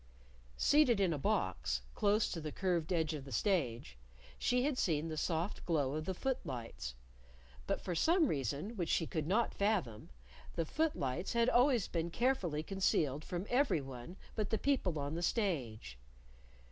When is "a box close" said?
1.13-2.27